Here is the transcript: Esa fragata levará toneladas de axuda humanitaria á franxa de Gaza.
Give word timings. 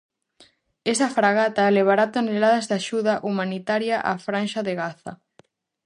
Esa 0.91 1.07
fragata 1.17 1.73
levará 1.77 2.05
toneladas 2.15 2.65
de 2.69 2.75
axuda 2.79 3.13
humanitaria 3.27 3.97
á 4.09 4.13
franxa 4.25 4.61
de 4.67 4.73
Gaza. 4.81 5.13